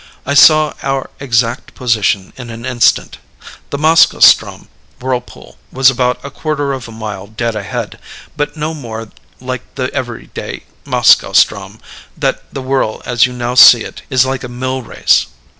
I 0.25 0.33
saw 0.33 0.73
our 0.81 1.11
exact 1.19 1.75
position 1.75 2.33
in 2.35 2.49
an 2.49 2.65
instant. 2.65 3.19
The 3.69 3.77
Moskoe 3.77 4.17
ström 4.17 4.65
whirlpool 4.99 5.59
was 5.71 5.91
about 5.91 6.19
a 6.25 6.31
quarter 6.31 6.73
of 6.73 6.87
a 6.87 6.91
mile 6.91 7.27
dead 7.27 7.55
ahead, 7.55 7.99
but 8.35 8.57
no 8.57 8.73
more 8.73 9.09
like 9.39 9.61
the 9.75 9.93
every 9.93 10.31
day 10.33 10.63
Moskoe 10.85 11.33
ström 11.33 11.77
than 12.17 12.33
the 12.51 12.63
whirl 12.63 13.03
as 13.05 13.27
you 13.27 13.33
now 13.33 13.53
see 13.53 13.81
it 13.81 14.01
is 14.09 14.25
like 14.25 14.43
a 14.43 14.49
mill 14.49 14.81
race. 14.81 15.27